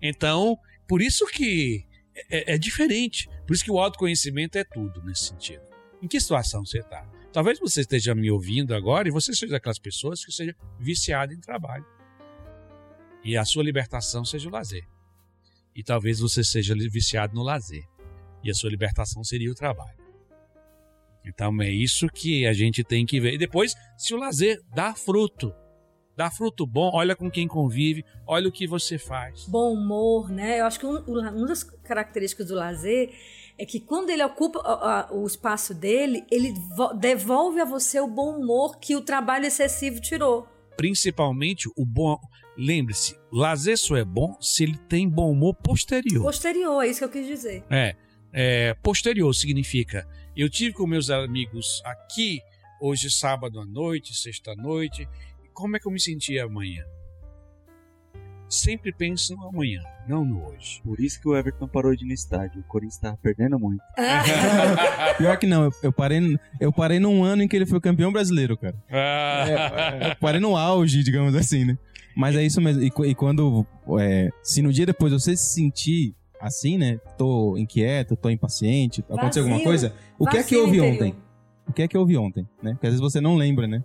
[0.00, 1.86] Então, por isso que
[2.30, 3.28] é, é diferente.
[3.46, 5.62] Por isso que o autoconhecimento é tudo nesse sentido.
[6.00, 7.06] Em que situação você está?
[7.32, 11.40] Talvez você esteja me ouvindo agora e você seja daquelas pessoas que seja viciado em
[11.40, 11.86] trabalho.
[13.24, 14.86] E a sua libertação seja o lazer.
[15.74, 17.84] E talvez você seja viciado no lazer.
[18.42, 20.01] E a sua libertação seria o trabalho.
[21.24, 23.34] Então é isso que a gente tem que ver.
[23.34, 25.52] E depois, se o lazer dá fruto,
[26.16, 29.46] dá fruto bom, olha com quem convive, olha o que você faz.
[29.46, 30.60] Bom humor, né?
[30.60, 33.10] Eu acho que um, uma das características do lazer
[33.58, 38.00] é que quando ele ocupa a- a- o espaço dele, ele vo- devolve a você
[38.00, 40.46] o bom humor que o trabalho excessivo tirou.
[40.76, 42.18] principalmente o bom.
[42.56, 46.22] Lembre-se, lazer só é bom se ele tem bom humor posterior.
[46.22, 47.62] Posterior, é isso que eu quis dizer.
[47.70, 47.94] É,
[48.32, 52.40] é, posterior significa eu tive com meus amigos aqui
[52.80, 55.08] hoje sábado à noite, sexta à noite.
[55.52, 56.84] Como é que eu me senti amanhã?
[58.48, 60.82] Sempre pense no amanhã, não no hoje.
[60.84, 62.60] Por isso que o Everton parou de ir no estádio.
[62.60, 63.82] O Corinthians tava perdendo muito.
[65.16, 68.12] Pior que não, eu, eu parei, eu parei num ano em que ele foi campeão
[68.12, 68.76] brasileiro, cara.
[68.90, 71.78] Ah, Eu parei no auge, digamos assim, né?
[72.14, 72.82] Mas é isso mesmo.
[72.82, 73.66] E, e quando.
[73.98, 76.98] é, se no dia depois você se sentir assim, né?
[77.16, 79.64] Tô inquieto, tô impaciente, aconteceu alguma Vazio.
[79.64, 79.94] coisa.
[80.18, 80.94] O que é que Vazio houve interior.
[80.94, 81.14] ontem?
[81.68, 82.72] O que é que houve ontem, né?
[82.72, 83.82] Porque às vezes você não lembra, né?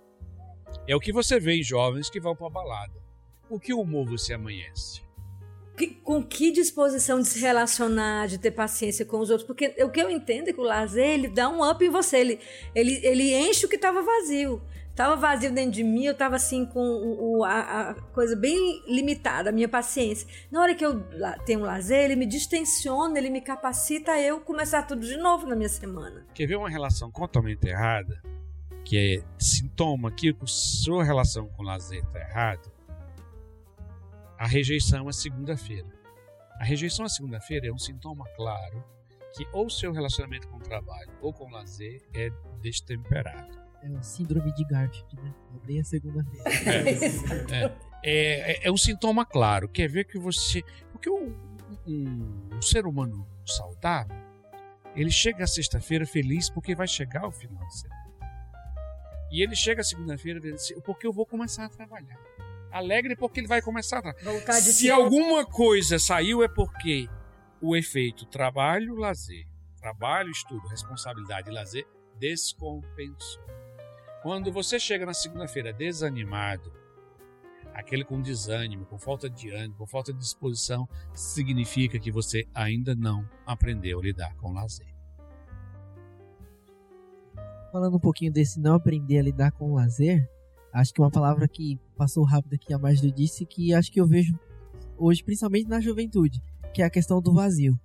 [0.86, 2.92] É o que você vê em jovens que vão pra balada.
[3.48, 5.00] O que humor você amanhece?
[5.76, 9.46] Que- com que disposição de se relacionar, de ter paciência com os outros?
[9.46, 12.18] Porque o que eu entendo é que o lazer, ele dá um up em você,
[12.18, 12.40] ele,
[12.74, 14.60] ele, ele enche o que estava vazio.
[14.98, 18.82] Tava vazio dentro de mim, eu tava assim com o, o- a, a coisa bem
[18.88, 20.26] limitada, a minha paciência.
[20.50, 21.00] Na hora que eu
[21.46, 25.46] tenho um lazer, ele me distensiona, ele me capacita a eu começar tudo de novo
[25.46, 26.26] na minha semana.
[26.34, 28.20] Quer ver uma relação totalmente errada?
[28.84, 32.72] Que é sintoma que a sua relação com o lazer está errada?
[34.36, 35.86] A rejeição à segunda-feira.
[36.58, 38.82] A rejeição à segunda-feira é um sintoma claro
[39.36, 42.30] que ou seu relacionamento com o trabalho ou com o lazer é
[42.60, 43.57] destemperado.
[43.82, 45.32] É o síndrome de Garfield, né?
[45.54, 46.44] Odeia segunda-feira.
[48.02, 49.68] É, é, é um sintoma claro.
[49.68, 50.62] Quer ver que você.
[50.92, 51.34] Porque um,
[51.86, 54.16] um- um ser humano saudável,
[54.94, 57.98] ele chega à sexta-feira feliz porque vai chegar o final de semana.
[59.30, 62.18] E ele chega à segunda-feira dizendo assim, porque eu vou começar a trabalhar.
[62.72, 64.24] Alegre porque ele vai começar a trabalhar.
[64.62, 67.08] Se alguma coisa saiu é porque
[67.60, 69.46] o efeito trabalho, lazer,
[69.80, 71.86] trabalho, estudo, responsabilidade e lazer
[72.18, 73.42] descompensou.
[74.28, 76.70] Quando você chega na segunda-feira desanimado,
[77.72, 82.94] aquele com desânimo, com falta de ânimo, com falta de disposição, significa que você ainda
[82.94, 84.94] não aprendeu a lidar com o lazer.
[87.72, 90.28] Falando um pouquinho desse não aprender a lidar com o lazer,
[90.74, 94.06] acho que uma palavra que passou rápido aqui, a Márcio disse, que acho que eu
[94.06, 94.38] vejo
[94.98, 96.42] hoje, principalmente na juventude,
[96.74, 97.80] que é a questão do vazio.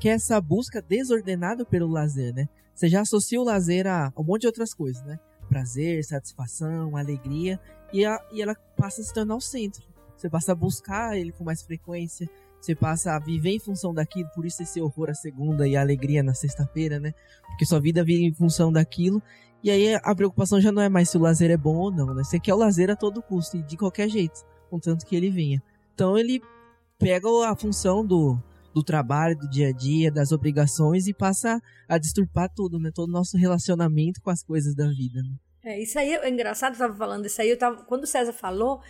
[0.00, 2.48] Que é essa busca desordenada pelo lazer, né?
[2.74, 5.20] Você já associa o lazer a um monte de outras coisas, né?
[5.48, 7.58] Prazer, satisfação, alegria,
[7.92, 9.82] e, a- e ela passa a se tornar o centro.
[10.16, 12.28] Você passa a buscar ele com mais frequência,
[12.60, 15.80] você passa a viver em função daquilo, por isso esse horror à segunda e a
[15.80, 17.14] alegria na sexta-feira, né?
[17.46, 19.22] Porque sua vida vive em função daquilo.
[19.62, 22.12] E aí a preocupação já não é mais se o lazer é bom ou não,
[22.14, 22.24] né?
[22.24, 25.62] Você quer o lazer a todo custo e de qualquer jeito, contanto que ele venha.
[25.94, 26.42] Então ele
[26.98, 28.36] pega a função do,
[28.74, 32.90] do trabalho, do dia a dia, das obrigações e passa a disturbar tudo, né?
[32.94, 35.22] Todo o nosso relacionamento com as coisas da vida.
[35.22, 35.34] Né?
[35.64, 38.32] É, isso aí é engraçado, eu tava falando isso aí, eu tava, quando o César
[38.32, 38.80] falou,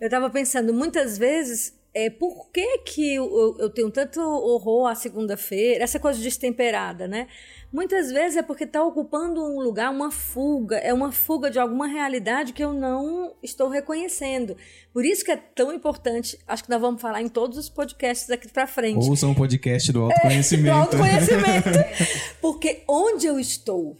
[0.00, 4.94] eu tava pensando, muitas vezes, é, por que que eu, eu- tenho tanto horror à
[4.94, 7.26] segunda-feira, essa coisa destemperada, né?
[7.72, 11.86] Muitas vezes é porque está ocupando um lugar, uma fuga, é uma fuga de alguma
[11.86, 14.56] realidade que eu não estou reconhecendo.
[14.92, 18.28] Por isso que é tão importante, acho que nós vamos falar em todos os podcasts
[18.28, 19.08] daqui pra frente.
[19.08, 20.70] Ouçam um podcast do do autoconhecimento.
[20.76, 21.68] autoconhecimento.
[22.42, 23.96] Porque onde eu estou?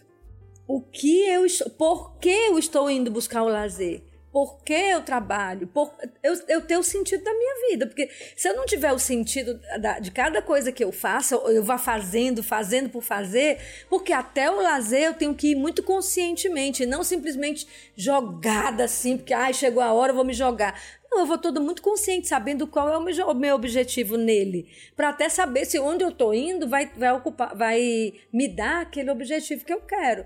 [0.69, 1.71] O que eu estou?
[1.71, 4.03] Por que eu estou indo buscar o lazer?
[4.33, 5.67] Por que eu trabalho?
[5.67, 5.93] Por,
[6.23, 7.87] eu, eu tenho o sentido da minha vida.
[7.87, 11.63] Porque se eu não tiver o sentido da- de cada coisa que eu faço, eu,
[11.63, 13.59] vá fazendo, fazendo por fazer,
[13.91, 19.35] porque até o lazer eu tenho que ir muito conscientemente, não simplesmente jogada assim, porque
[19.35, 20.81] ai, chegou a hora, eu vou me jogar.
[21.11, 24.67] Não, eu vou todo muito consciente, sabendo qual é o meu, o meu objetivo nele.
[24.97, 29.11] Para até saber se onde eu estou indo vai, vai ocupar, vai me dar aquele
[29.11, 30.25] objetivo que eu quero.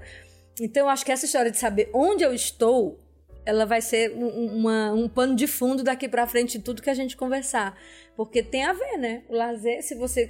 [0.61, 3.01] Então, eu acho que essa história de saber onde eu estou,
[3.47, 6.91] ela vai ser um, uma- um pano de fundo daqui para frente de tudo que
[6.91, 7.79] a gente conversar.
[8.17, 9.23] Porque tem a ver, né?
[9.29, 10.29] O lazer, se você.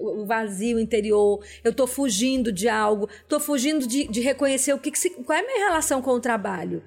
[0.00, 4.90] O vazio interior, eu tô fugindo de algo, tô fugindo de, de reconhecer o que,
[4.90, 6.82] que se, qual é a minha relação com o trabalho.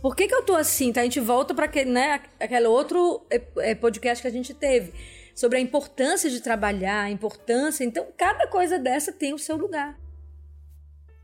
[0.00, 0.92] Por que, que eu tô assim?
[0.92, 1.00] Tá?
[1.00, 4.92] A gente volta para aquele, né, aquele outro eh, eh, podcast que a gente teve
[5.34, 7.84] sobre a importância de trabalhar, a importância.
[7.84, 9.98] Então, cada coisa dessa tem o seu lugar.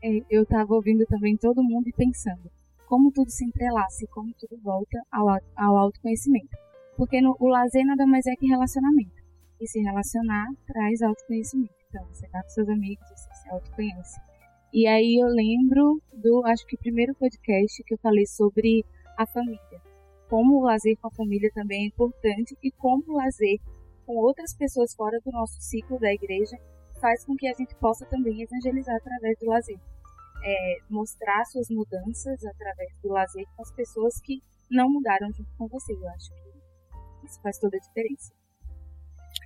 [0.01, 2.49] É, eu tava ouvindo também todo mundo e pensando
[2.89, 6.57] como tudo se entrelaça e como tudo volta ao, ao autoconhecimento.
[6.97, 9.13] Porque no, o lazer nada mais é que relacionamento.
[9.61, 11.75] E se relacionar traz autoconhecimento.
[11.87, 14.19] Então, você tá com seus amigos, você se autoconhece.
[14.73, 18.83] E aí eu lembro do, acho que primeiro podcast que eu falei sobre
[19.17, 19.81] a família.
[20.27, 23.59] Como o lazer com a família também é importante e como o lazer
[24.05, 26.57] com outras pessoas fora do nosso ciclo da igreja
[26.99, 29.79] faz com que a gente possa também evangelizar através do lazer.
[30.43, 35.67] É, mostrar suas mudanças através do lazer com as pessoas que não mudaram junto com
[35.67, 35.93] você.
[35.93, 38.31] Eu acho que isso faz toda a diferença.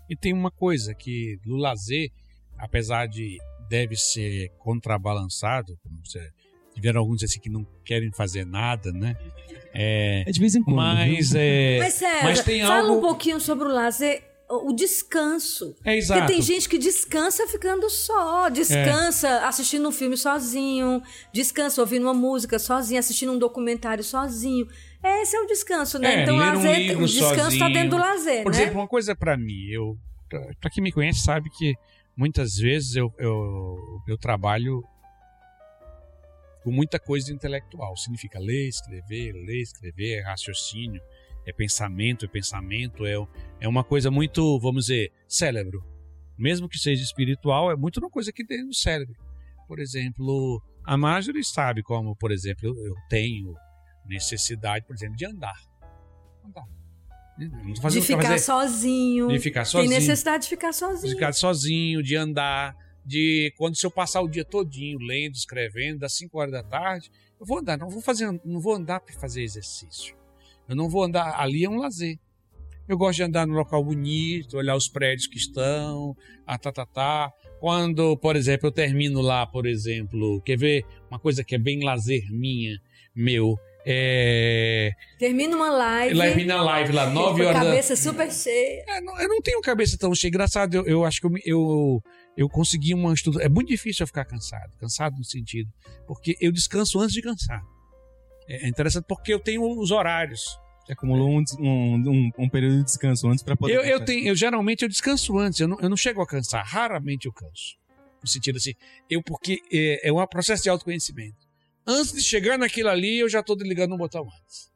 [0.10, 2.10] E tem uma coisa que no lazer,
[2.58, 3.38] apesar de
[3.70, 6.30] deve ser contrabalançado, como você
[6.74, 9.16] tiveram alguns assim que não querem fazer nada, né?
[9.74, 10.78] É, É de vez em quando.
[10.78, 14.24] mas é, Mas, César, mas tem fala algo um pouquinho sobre o lazer,
[14.58, 15.76] o descanso.
[15.84, 16.22] é exato.
[16.22, 21.02] Porque tem gente que descansa ficando só, descansa assistindo um filme sozinho,
[21.34, 24.68] descansa ouvindo uma música sozinho, assistindo um documentário sozinho.
[25.04, 26.20] Esse é o descanso, né?
[26.20, 28.62] É, então, um lazer, o descanso está dentro do lazer, Por né?
[28.62, 29.98] exemplo, uma coisa pra mim, eu
[30.60, 31.76] para quem me conhece sabe que
[32.16, 34.84] muitas vezes eu, eu, eu trabalho
[36.64, 37.96] com muita coisa intelectual.
[37.98, 41.02] Significa ler, escrever, ler, escrever, é raciocínio,
[41.46, 43.16] é pensamento, é pensamento, é,
[43.60, 45.84] é uma coisa muito, vamos dizer, cérebro.
[46.38, 49.16] Mesmo que seja espiritual, é muito uma coisa que tem no cérebro.
[49.68, 53.56] Por exemplo, a Marjorie sabe como, por exemplo, eu, tenho
[54.06, 55.60] necessidade, por exemplo, de andar.
[56.46, 56.66] Andar.
[57.82, 58.40] Fazendo De ficar fazer.
[58.40, 59.28] sozinho.
[59.28, 59.90] De ficar sozinho.
[59.90, 61.14] Tem necessidade de ficar de sozinho.
[61.14, 62.76] ficar sozinho, de andar,
[63.06, 67.12] de quando se eu passar o dia todinho lendo, escrevendo, das 5 horas da tarde,
[67.40, 70.16] eu vou andar, não vou fazer, não vou andar para fazer exercício.
[70.68, 72.18] Eu não vou andar, ali é um lazer.
[72.88, 76.86] Eu gosto de andar no local bonito, olhar os prédios que estão, a tá, tá,
[76.86, 77.32] tá.
[77.60, 81.84] Quando, por exemplo, eu termino lá, por exemplo, quer ver uma coisa que é bem
[81.84, 82.78] lazer minha,
[83.16, 84.92] meu, é...
[85.20, 86.16] Termina uma live.
[86.16, 87.66] Lá na live, lá, 9 com a horas da...
[87.66, 88.84] cabeça super cheia.
[88.88, 90.30] É, não- eu não tenho cabeça tão cheia.
[90.30, 92.04] Engraçado, eu, eu acho que eu, eu,
[92.38, 93.42] eu consegui uma estudo.
[93.42, 94.72] É muito difícil eu ficar cansado.
[94.80, 95.70] Cansado no sentido.
[96.08, 97.62] Porque eu descanso antes de cansar.
[98.48, 100.58] É é interessante porque eu tenho os horários.
[100.86, 103.74] Você acumulou um, um, um, período de descanso antes pra poder.
[103.74, 105.60] Eu, eu tenho, eu geralmente eu descanso antes.
[105.60, 106.66] Eu não, eu não chego a cansar.
[106.66, 107.78] Raramente eu canso.
[108.22, 108.74] No sentido assim,
[109.10, 111.38] eu porque é, é um processo de autoconhecimento.
[111.86, 114.72] Antes de chegar naquilo ali, eu já estou desligando um botão antes.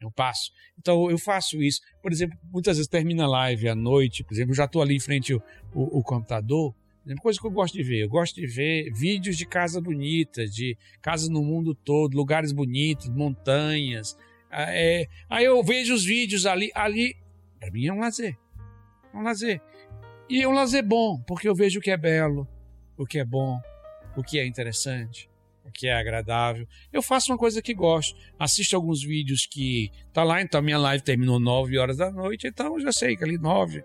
[0.00, 0.50] Eu passo.
[0.78, 1.80] Então eu faço isso.
[2.02, 4.96] Por exemplo, muitas vezes termina a live à noite, por exemplo, eu já estou ali
[4.96, 6.74] em frente ao, o, o computador.
[7.08, 8.02] É coisa que eu gosto de ver.
[8.02, 13.08] Eu gosto de ver vídeos de casas bonitas, de casas no mundo todo, lugares bonitos,
[13.08, 14.16] montanhas.
[14.50, 16.70] Ah, é, aí eu vejo os vídeos ali.
[16.74, 17.16] Ali,
[17.58, 18.36] para mim, é um lazer.
[19.12, 19.60] É um lazer.
[20.28, 22.46] E é um lazer bom, porque eu vejo o que é belo,
[22.98, 23.58] o que é bom,
[24.14, 25.30] o que é interessante,
[25.64, 26.68] o que é agradável.
[26.92, 28.14] Eu faço uma coisa que gosto.
[28.38, 32.74] Assisto alguns vídeos que tá lá, então minha live terminou 9 horas da noite, então
[32.74, 33.82] eu já sei que ali 9,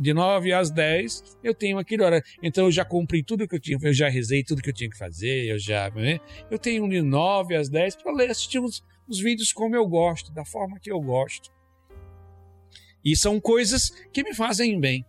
[0.00, 2.22] de 9 às 10 eu tenho aquilo hora.
[2.42, 4.90] Então eu já cumpri tudo que eu tinha, eu já rezei tudo que eu tinha
[4.90, 6.20] que fazer, eu já, né?
[6.50, 8.82] Eu tenho de 9 às 10 para ler, assistir os
[9.20, 11.52] vídeos como eu gosto, da forma que eu gosto.
[13.04, 15.04] E são coisas que me fazem bem.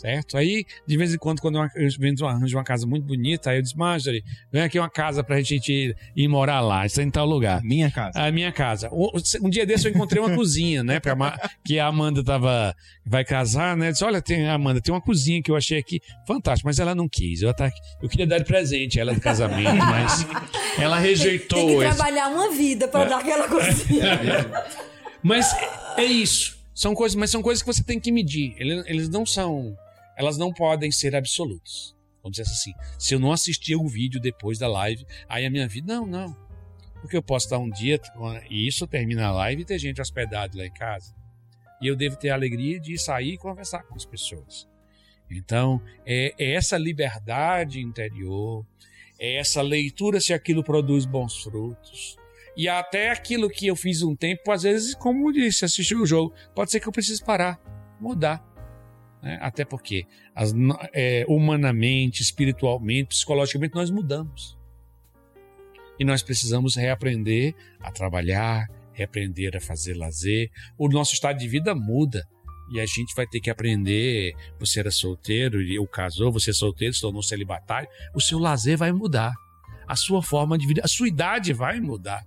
[0.00, 0.38] Certo?
[0.38, 3.76] Aí, de vez em quando, quando eu arranjo uma casa muito bonita, aí eu disse,
[3.76, 7.60] Marjorie, vem aqui uma casa pra gente ir, ir morar lá, está em tal lugar.
[7.62, 8.18] Minha casa.
[8.18, 8.88] A minha casa.
[8.90, 9.10] Um
[9.42, 10.98] um dia desse eu encontrei uma cozinha, né?
[11.00, 11.14] Pra
[11.62, 12.74] que a Amanda tava.
[13.04, 13.90] Vai casar, né?
[13.92, 17.06] Disse: Olha, tem, Amanda, tem uma cozinha que eu achei aqui fantástica, mas ela não
[17.08, 17.42] quis.
[17.42, 17.70] Eu, até,
[18.02, 20.26] eu queria dar de presente a ela de casamento, mas
[20.78, 22.88] ela rejeitou Tem que esse- trabalhar uma vida É.
[22.88, 24.18] pra dar aquela coisinha.
[25.22, 25.54] Mas
[25.98, 26.58] é isso.
[26.74, 28.54] São coisas, mas são coisas que você tem que medir.
[28.58, 29.76] Ele- Eles não são.
[30.20, 31.96] Elas não podem ser absolutas.
[32.22, 32.74] Vamos dizer assim.
[32.98, 35.94] Se eu não assistir o vídeo depois da live, aí a minha vida.
[35.94, 36.36] Não, não.
[37.00, 37.98] Porque eu posso estar um dia
[38.50, 41.14] e isso termina a live e ter gente hospedada lá em casa.
[41.80, 44.68] E eu devo ter a alegria de sair e conversar com as pessoas.
[45.30, 48.66] Então, é, é essa liberdade interior,
[49.18, 52.18] é essa leitura se aquilo produz bons frutos.
[52.54, 56.34] E até aquilo que eu fiz um tempo, às vezes, como disse, assistir o jogo,
[56.54, 57.58] pode ser que eu precise parar,
[57.98, 58.49] mudar.
[59.22, 59.38] Né?
[59.40, 60.54] Até porque as
[60.92, 64.58] é, humanamente, espiritualmente, psicologicamente, nós mudamos.
[65.98, 70.50] E nós precisamos reaprender a trabalhar, reaprender a fazer lazer.
[70.78, 72.26] O nosso estado de vida muda.
[72.72, 74.32] E a gente vai ter que aprender.
[74.58, 77.88] Você era solteiro, eu casou, você é solteiro, se tornou celibatário.
[78.14, 79.34] O seu lazer vai mudar.
[79.86, 82.24] A sua forma de vida, a sua idade vai mudar.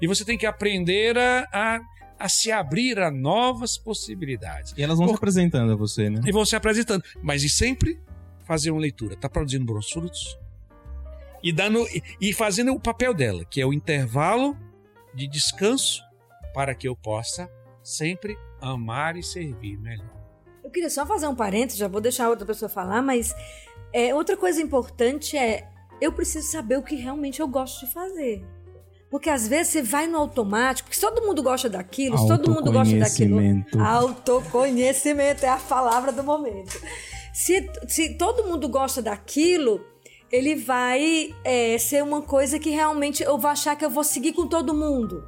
[0.00, 1.80] E você tem que aprender a, a,
[2.20, 4.74] a se abrir a novas possibilidades.
[4.76, 6.20] E elas vão Por- se apresentando a você, né?
[6.26, 7.02] E vão se apresentando.
[7.22, 7.98] Mas e sempre
[8.44, 9.14] fazer uma leitura.
[9.14, 10.38] Está produzindo bons frutos?
[11.42, 14.54] E, dando, e, e fazendo o papel dela, que é o intervalo
[15.14, 16.02] de descanso
[16.52, 17.50] para que eu possa
[17.82, 20.14] sempre amar e servir melhor.
[20.62, 23.34] Eu queria só fazer um parênteses, já vou deixar outra pessoa falar, mas
[23.94, 25.66] é, outra coisa importante é
[26.02, 28.44] eu preciso saber o que realmente eu gosto de fazer.
[29.10, 32.48] Porque às vezes você vai no automático, porque se todo mundo gosta daquilo, se todo
[32.48, 33.38] mundo gosta daquilo.
[33.38, 33.80] Autoconhecimento.
[33.80, 36.80] Autoconhecimento é a palavra do momento.
[37.32, 39.84] Se, se todo mundo gosta daquilo,
[40.30, 44.32] ele vai é, ser uma coisa que realmente eu vou achar que eu vou seguir
[44.32, 45.24] com todo mundo.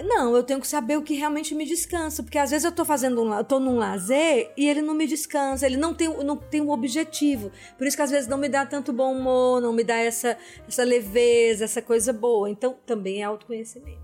[0.00, 2.84] Não, eu tenho que saber o que realmente me descansa, porque às vezes eu tô
[2.84, 6.36] fazendo um, eu tô num lazer e ele não me descansa, ele não tem, não
[6.36, 7.52] tem um objetivo.
[7.76, 10.36] Por isso que às vezes não me dá tanto bom humor, não me dá essa,
[10.66, 12.48] essa leveza, essa coisa boa.
[12.48, 14.00] Então também é autoconhecimento.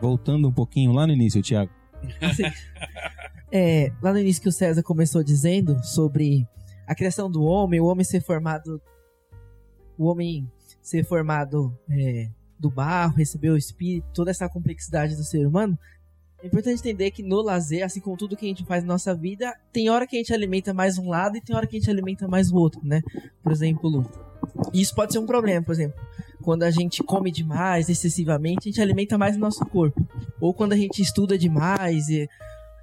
[0.00, 1.72] Voltando um pouquinho lá no início, Thiago.
[3.50, 6.46] É, lá no início que o César começou dizendo sobre
[6.86, 8.78] a criação do homem, o homem ser formado.
[9.96, 10.46] O homem
[10.82, 15.78] ser formado é, do barro, receber o espírito, toda essa complexidade do ser humano.
[16.42, 19.14] É importante entender que no lazer, assim como tudo que a gente faz na nossa
[19.14, 21.80] vida, tem hora que a gente alimenta mais um lado e tem hora que a
[21.80, 23.02] gente alimenta mais o outro, né?
[23.42, 24.08] Por exemplo,
[24.72, 26.00] Isso pode ser um problema, por exemplo.
[26.42, 30.00] Quando a gente come demais, excessivamente, a gente alimenta mais o nosso corpo.
[30.40, 32.28] Ou quando a gente estuda demais, e,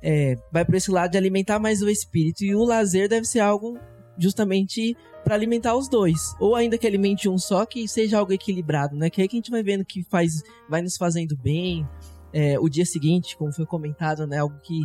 [0.03, 2.43] é, vai para esse lado de alimentar mais o espírito.
[2.43, 3.80] E o lazer deve ser algo
[4.17, 6.36] justamente para alimentar os dois.
[6.39, 9.09] Ou ainda que alimente um só, que seja algo equilibrado, né?
[9.09, 11.86] Que aí que a gente vai vendo que faz, vai nos fazendo bem.
[12.32, 14.38] É, o dia seguinte, como foi comentado, né?
[14.38, 14.84] Algo que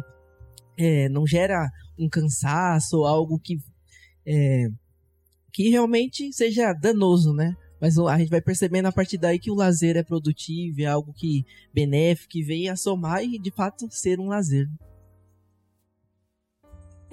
[0.78, 3.59] é, não gera um cansaço, algo que
[4.26, 4.68] é,
[5.53, 7.55] que realmente seja danoso, né?
[7.78, 11.12] Mas a gente vai percebendo a partir daí que o lazer é produtivo, é algo
[11.12, 14.66] que benéfico, que vem a somar e de fato ser um lazer.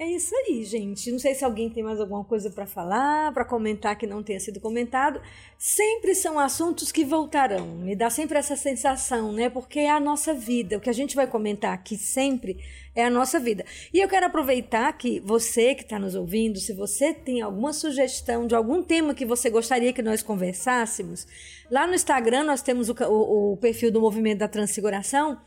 [0.00, 1.10] É isso aí, gente.
[1.10, 4.38] Não sei se alguém tem mais alguma coisa para falar, para comentar que não tenha
[4.38, 5.20] sido comentado.
[5.58, 7.66] Sempre são assuntos que voltarão.
[7.78, 9.50] Me dá sempre essa sensação, né?
[9.50, 10.76] Porque é a nossa vida.
[10.76, 12.58] O que a gente vai comentar aqui sempre
[12.94, 13.64] é a nossa vida.
[13.92, 18.46] E eu quero aproveitar que você que está nos ouvindo, se você tem alguma sugestão
[18.46, 21.26] de algum tema que você gostaria que nós conversássemos,
[21.68, 25.40] lá no Instagram nós temos o, o, o perfil do Movimento da Transfiguração.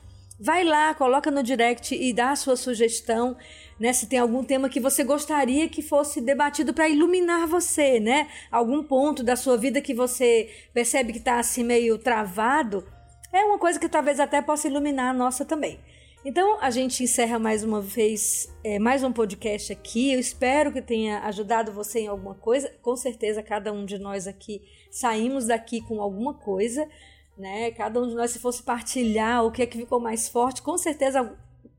[0.43, 3.37] Vai lá, coloca no direct e dá a sua sugestão
[3.81, 3.91] né?
[3.93, 8.27] Se tem algum tema que você gostaria que fosse debatido para iluminar você, né?
[8.51, 12.87] Algum ponto da sua vida que você percebe que está assim meio travado,
[13.33, 15.79] é uma coisa que talvez até possa iluminar a nossa também.
[16.23, 20.13] Então a gente encerra mais uma vez é, mais um podcast aqui.
[20.13, 22.71] Eu espero que tenha ajudado você em alguma coisa.
[22.83, 24.61] Com certeza, cada um de nós aqui
[24.91, 26.87] saímos daqui com alguma coisa,
[27.35, 27.71] né?
[27.71, 30.77] Cada um de nós, se fosse partilhar o que é que ficou mais forte, com
[30.77, 31.35] certeza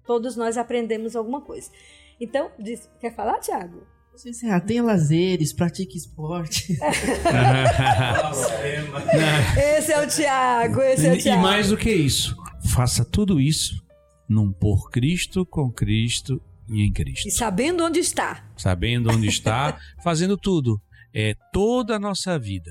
[0.07, 1.71] todos nós aprendemos alguma coisa.
[2.21, 3.87] Então, diz, quer falar, Thiago?
[4.13, 6.75] Você encerrar, tenha lazeres, pratique esporte.
[9.57, 11.41] esse é o Thiago, esse é o Thiago.
[11.41, 12.37] E mais do que isso,
[12.75, 13.83] faça tudo isso
[14.29, 17.27] num por Cristo, com Cristo e em Cristo.
[17.27, 18.47] E sabendo onde está.
[18.57, 20.81] Sabendo onde está, fazendo tudo.
[21.15, 22.71] É toda a nossa vida.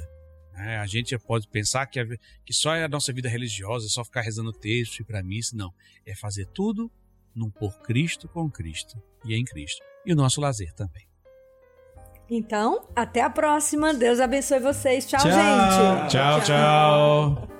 [0.56, 2.06] É, a gente pode pensar que, a,
[2.46, 5.56] que só é a nossa vida religiosa, é só ficar rezando texto e para missa.
[5.56, 5.74] Não.
[6.06, 6.92] É fazer tudo
[7.36, 9.84] num por Cristo, com Cristo e em Cristo.
[10.06, 11.08] E o nosso lazer também.
[12.30, 13.94] Então, até a próxima.
[13.94, 15.06] Deus abençoe vocês.
[15.06, 15.32] Tchau, tchau.
[15.32, 16.12] gente.
[16.12, 16.40] tchau.
[16.40, 16.42] tchau.
[16.42, 17.51] tchau.